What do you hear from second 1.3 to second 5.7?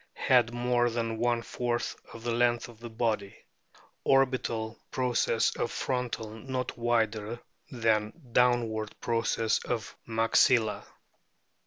fourth the length of the body. Orbital pro cess of